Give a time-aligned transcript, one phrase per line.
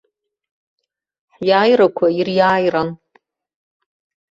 [1.35, 2.89] Ҳиааирақәа ириааиран.